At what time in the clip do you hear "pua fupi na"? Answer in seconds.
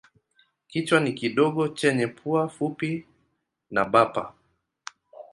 2.07-3.85